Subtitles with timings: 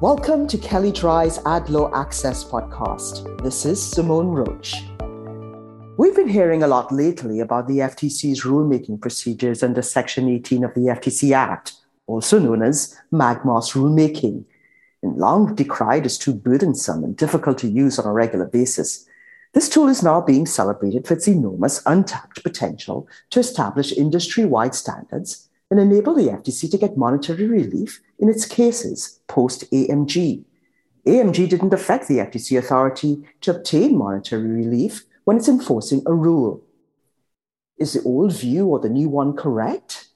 [0.00, 3.42] Welcome to Kelley Drye's Ad Law Access podcast.
[3.44, 4.82] This is Simone Roach.
[5.96, 10.74] We've been hearing a lot lately about the FTC's rulemaking procedures under Section 18 of
[10.74, 11.74] the FTC Act,
[12.08, 14.44] also known as Mag-Moss rulemaking,
[15.04, 19.06] and long decried as too burdensome and difficult to use on a regular basis.
[19.52, 24.74] This tool is now being celebrated for its enormous untapped potential to establish industry wide
[24.74, 30.44] standards and enable the FTC to get monetary relief in its cases post AMG.
[31.06, 36.62] AMG didn't affect the FTC authority to obtain monetary relief when it's enforcing a rule.
[37.78, 40.08] Is the old view or the new one correct?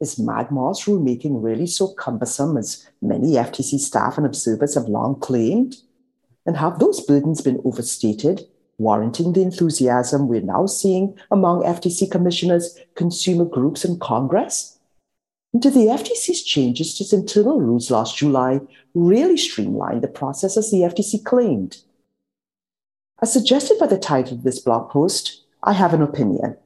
[0.00, 5.76] Is Mag-Moss rulemaking really so cumbersome as many FTC staff and observers have long claimed?
[6.46, 8.42] And have those burdens been overstated,
[8.78, 14.78] warranting the enthusiasm we're now seeing among FTC commissioners, consumer groups, and Congress?
[15.56, 18.60] Did the FTC's changes to its internal rules last July
[18.94, 21.78] really streamline the process as the FTC claimed?
[23.22, 26.56] As suggested by the title of this blog post, I have an opinion.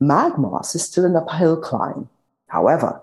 [0.00, 2.10] Mag-Moss is still an uphill climb.
[2.48, 3.00] However,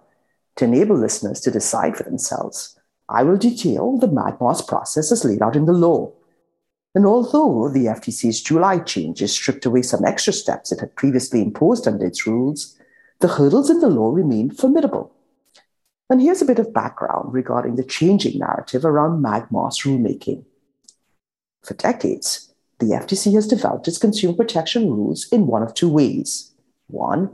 [0.58, 5.42] to enable listeners to decide for themselves, I will detail the Mag-Moss process as laid
[5.42, 6.12] out in the law.
[6.94, 11.88] And although the FTC's July changes stripped away some extra steps it had previously imposed
[11.88, 12.78] under its rules,
[13.20, 15.14] the hurdles in the law remain formidable.
[16.10, 20.44] And here's a bit of background regarding the changing narrative around Mag-Moss rulemaking.
[21.64, 26.52] For decades, the FTC has developed its consumer protection rules in one of two ways.
[26.88, 27.30] One,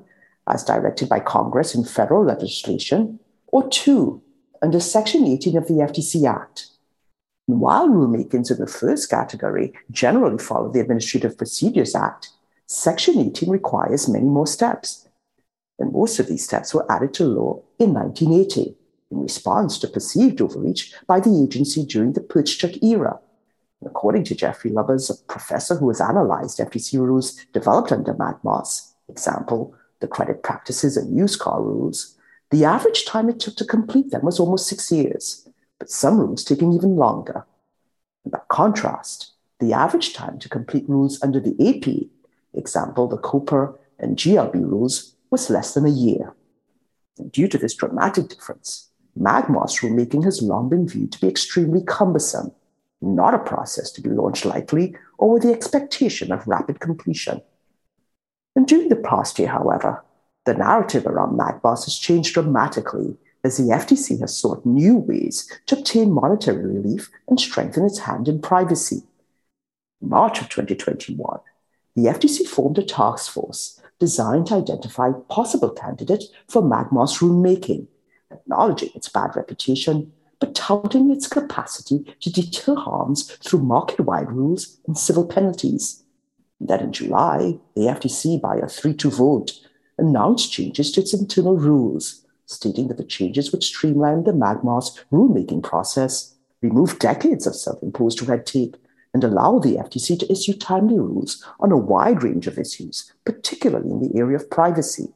[0.47, 4.21] as directed by Congress in federal legislation, or two,
[4.61, 6.67] under Section 18 of the FTC Act.
[7.47, 12.31] While rulemakings in the first category generally follow the Administrative Procedures Act,
[12.65, 15.07] Section 18 requires many more steps.
[15.79, 18.75] And most of these steps were added to law in 1980
[19.11, 23.17] in response to perceived overreach by the agency during the Pertschuk era.
[23.85, 29.73] According to Jeffrey Lubbers, a professor who has analyzed FTC rules developed under Mag-Moss, example,
[30.01, 32.17] the credit practices and used car rules,
[32.51, 35.46] the average time it took to complete them was almost six years,
[35.79, 37.45] but some rules taking even longer.
[38.25, 42.09] By contrast, the average time to complete rules under the AP,
[42.53, 46.33] example, the COPPA and GLB rules, was less than a year.
[47.17, 51.81] And due to this dramatic difference, Mag-Moss rulemaking has long been viewed to be extremely
[51.83, 52.51] cumbersome,
[53.01, 57.41] not a process to be launched lightly or with the expectation of rapid completion.
[58.55, 60.03] And during the past year, however,
[60.45, 65.77] the narrative around Mag-Moss has changed dramatically as the FTC has sought new ways to
[65.77, 69.03] obtain monetary relief and strengthen its hand in privacy.
[70.01, 71.39] In March of 2021,
[71.95, 77.87] the FTC formed a task force designed to identify possible candidates for Mag-Moss rulemaking,
[78.31, 84.77] acknowledging its bad reputation, but touting its capacity to deter harms through market wide rules
[84.85, 86.03] and civil penalties.
[86.59, 89.53] That in July, the FTC, by a 3 2 vote,
[89.97, 95.61] announced changes to its internal rules, stating that the changes would streamline the Mag-Moss rulemaking
[95.61, 98.75] process, remove decades of self imposed red tape,
[99.13, 103.91] and allow the FTC to issue timely rules on a wide range of issues, particularly
[103.91, 105.13] in the area of privacy.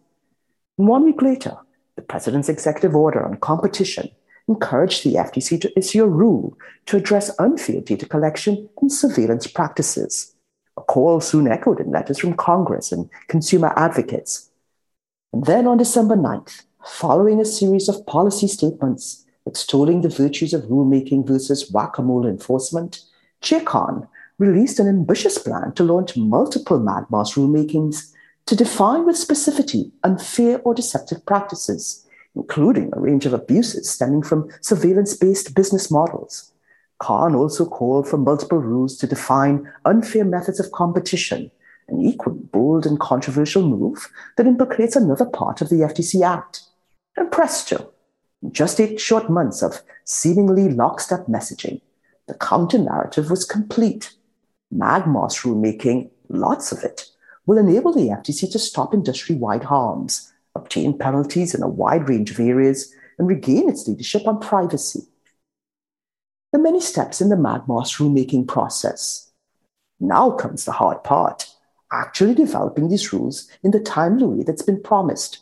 [0.77, 1.57] And one week later,
[1.95, 4.09] the President's executive order on competition
[4.47, 10.35] encouraged the FTC to issue a rule to address unfair data collection and surveillance practices.
[10.77, 14.51] A call soon echoed in letters from Congress and consumer advocates
[15.33, 20.63] and then on December 9th, following a series of policy statements extolling the virtues of
[20.63, 23.01] rulemaking versus whack a mole enforcement,
[23.65, 28.11] Khan released an ambitious plan to launch multiple Mag-Moss rulemakings
[28.45, 34.49] to define with specificity unfair or deceptive practices, including a range of abuses stemming from
[34.61, 36.51] surveillance based business models.
[36.99, 41.51] Khan also called for multiple rules to define unfair methods of competition
[41.91, 46.61] an equally bold and controversial move that implicates another part of the FTC Act.
[47.15, 47.91] And presto,
[48.41, 51.81] in just eight short months of seemingly lockstep messaging,
[52.27, 54.13] the counter narrative was complete.
[54.71, 57.07] Mag-Moss rulemaking, lots of it,
[57.45, 62.31] will enable the FTC to stop industry wide harms, obtain penalties in a wide range
[62.31, 65.01] of areas, and regain its leadership on privacy.
[66.53, 69.31] The many steps in the Mag-Moss rulemaking process.
[69.99, 71.47] Now comes the hard part
[71.91, 75.39] actually developing these rules in the timely way that's been promised.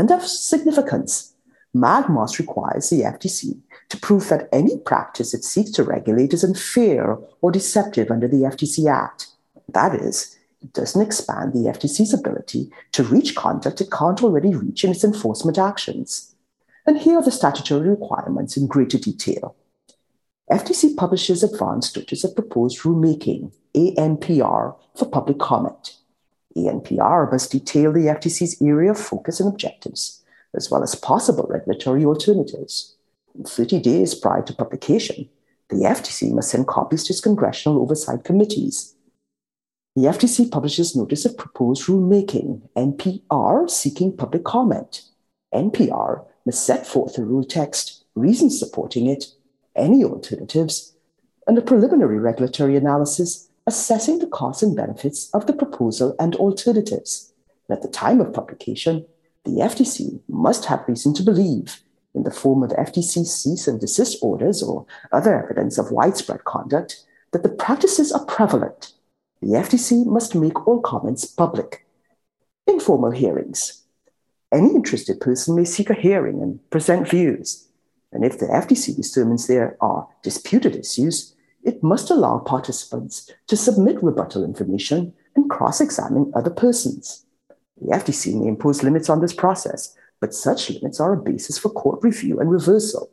[0.00, 1.34] And of significance,
[1.74, 3.60] Mag-Moss requires the FTC
[3.90, 8.44] to prove that any practice it seeks to regulate is unfair or deceptive under the
[8.44, 9.26] FTC Act.
[9.68, 14.84] That is, it doesn't expand the FTC's ability to reach conduct it can't already reach
[14.84, 16.34] in its enforcement actions.
[16.86, 19.54] And here are the statutory requirements in greater detail.
[20.50, 25.99] FTC publishes Advance Notice of Proposed Rulemaking, ANPR, for public comment.
[26.56, 30.22] ANPR must detail the FTC's area of focus and objectives,
[30.54, 32.96] as well as possible regulatory alternatives.
[33.46, 35.28] 30 days prior to publication,
[35.68, 38.94] the FTC must send copies to its congressional oversight committees.
[39.94, 45.02] The FTC publishes Notice of Proposed Rulemaking, NPR, seeking public comment.
[45.54, 49.26] NPR must set forth the rule text, reasons supporting it,
[49.76, 50.94] any alternatives,
[51.46, 57.32] and a preliminary regulatory analysis assessing the costs and benefits of the proposal and alternatives.
[57.68, 59.06] And at the time of publication,
[59.44, 61.80] the FTC must have reason to believe,
[62.12, 67.04] in the form of FTC cease and desist orders or other evidence of widespread conduct,
[67.30, 68.92] that the practices are prevalent.
[69.40, 71.86] The FTC must make all comments public.
[72.66, 73.84] Informal hearings.
[74.52, 77.68] Any interested person may seek a hearing and present views.
[78.12, 84.02] And if the FTC determines there are disputed issues, it must allow participants to submit
[84.02, 87.26] rebuttal information and cross examine other persons.
[87.80, 91.70] The FTC may impose limits on this process, but such limits are a basis for
[91.70, 93.10] court review and reversal.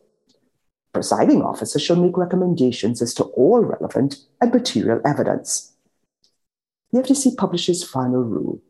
[0.93, 5.73] Presiding officer shall make recommendations as to all relevant and material evidence.
[6.91, 8.61] The FTC publishes final rule.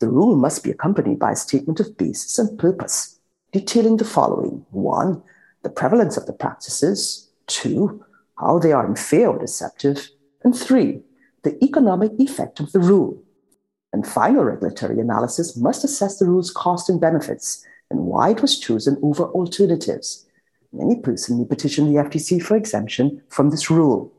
[0.00, 3.20] The rule must be accompanied by a statement of basis and purpose
[3.52, 5.22] detailing the following one,
[5.62, 8.04] the prevalence of the practices, two,
[8.38, 10.08] how they are unfair or deceptive,
[10.42, 11.02] and three,
[11.42, 13.22] the economic effect of the rule.
[13.92, 18.58] And final regulatory analysis must assess the rule's cost and benefits and why it was
[18.58, 20.26] chosen over alternatives.
[20.80, 24.12] Any person may petition the FTC for exemption from this rule.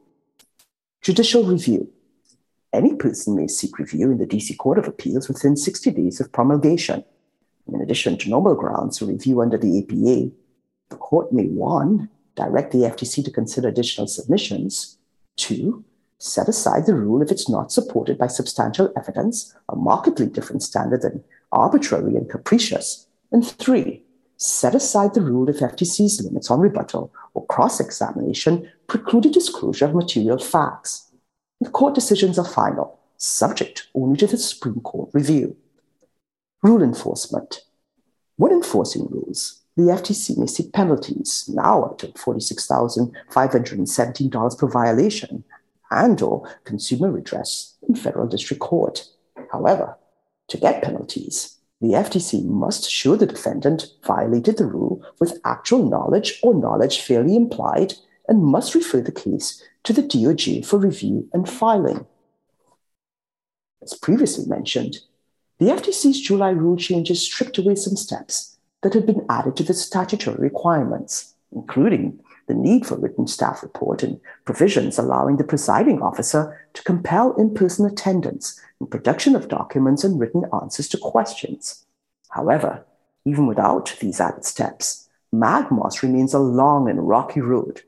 [1.02, 1.92] Judicial review.
[2.72, 6.32] Any person may seek review in the DC Court of Appeals within 60 days of
[6.32, 7.04] promulgation.
[7.68, 10.32] In addition to normal grounds for review under the APA,
[10.90, 14.98] the court may one, direct the FTC to consider additional submissions,
[15.38, 15.84] two,
[16.18, 21.02] set aside the rule if it's not supported by substantial evidence, a markedly different standard
[21.02, 24.04] than arbitrary and capricious, and three,
[24.38, 29.96] set aside the rule if FTC's limits on rebuttal or cross examination precluded disclosure of
[29.96, 31.12] material facts.
[31.62, 35.56] The court decisions are final, subject only to the Supreme Court review.
[36.62, 37.62] Rule enforcement.
[38.38, 45.44] When enforcing rules, the FTC may seek penalties, now up to $46,517 per violation,
[45.92, 49.06] and or consumer redress in federal district court.
[49.52, 49.98] However,
[50.48, 56.40] to get penalties, the FTC must show the defendant violated the rule with actual knowledge
[56.42, 57.96] or knowledge fairly implied
[58.28, 62.06] and must refer the case to the DOJ for review and filing.
[63.84, 65.00] As previously mentioned,
[65.60, 68.55] the FTC's July rule changes stripped away some steps
[68.86, 74.04] that had been added to the statutory requirements, including the need for written staff report
[74.04, 80.04] and provisions allowing the presiding officer to compel in person attendance and production of documents
[80.04, 81.84] and written answers to questions.
[82.30, 82.86] However,
[83.26, 87.82] even without these added steps, Mag-Moss remains a long and rocky road,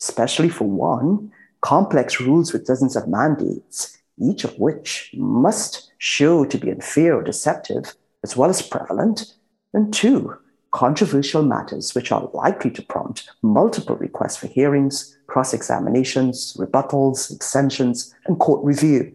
[0.00, 1.30] especially for one,
[1.60, 7.22] complex rules with dozens of mandates, each of which must show to be unfair or
[7.22, 9.34] deceptive, as well as prevalent,
[9.72, 10.36] and two,
[10.72, 18.14] controversial matters which are likely to prompt multiple requests for hearings, cross examinations, rebuttals, extensions,
[18.26, 19.14] and court review.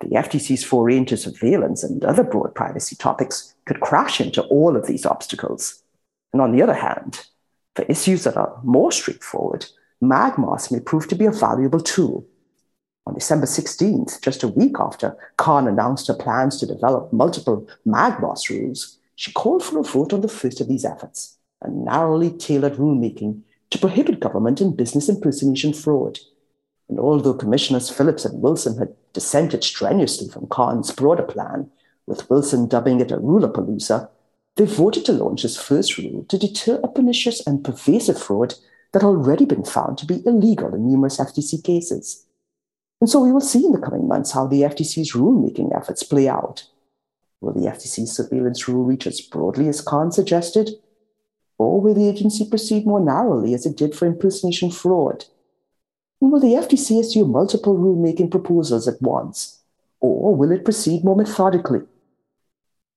[0.00, 4.86] The FTC's foray into surveillance and other broad privacy topics could crash into all of
[4.86, 5.82] these obstacles.
[6.32, 7.26] And on the other hand,
[7.76, 9.66] for issues that are more straightforward,
[10.00, 12.26] Mag-Moss may prove to be a valuable tool
[13.06, 18.50] on December 16th, just a week after Khan announced her plans to develop multiple Mag-Moss
[18.50, 22.72] rules, she called for a vote on the first of these efforts, a narrowly tailored
[22.72, 26.18] rulemaking to prohibit government and business impersonation fraud.
[26.88, 31.70] And although Commissioners Phillips and Wilson had dissented strenuously from Khan's broader plan,
[32.04, 34.08] with Wilson dubbing it a rulerpalooza,
[34.56, 38.54] they voted to launch this first rule to deter a pernicious and pervasive fraud
[38.92, 42.26] that had already been found to be illegal in numerous FTC cases.
[43.00, 46.28] And so we will see in the coming months how the FTC's rulemaking efforts play
[46.28, 46.64] out.
[47.42, 50.70] Will the FTC's surveillance rule reach as broadly as Khan suggested?
[51.58, 55.24] Or will the agency proceed more narrowly as it did for impersonation fraud?
[56.20, 59.58] And will the FTC issue multiple rulemaking proposals at once?
[59.98, 61.80] Or will it proceed more methodically?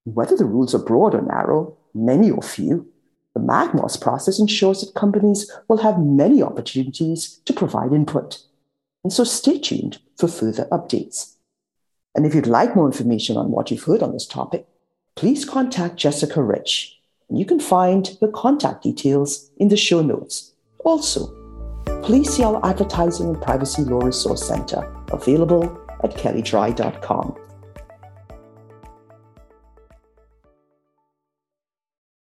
[0.03, 2.87] Whether the rules are broad or narrow, many or few,
[3.33, 8.43] the Mag-Moss process ensures that companies will have many opportunities to provide input.
[9.03, 11.34] And so stay tuned for further updates.
[12.15, 14.65] And if you'd like more information on what you've heard on this topic,
[15.15, 16.97] please contact Jessica Rich.
[17.29, 20.53] And you can find the contact details in the show notes.
[20.83, 21.27] Also,
[22.03, 25.63] please see our Advertising and Privacy Law Resource Center available
[26.03, 27.44] at kelleydrye.com.